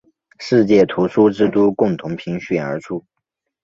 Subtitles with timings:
[0.39, 3.05] 世界图书之都共同评选而出。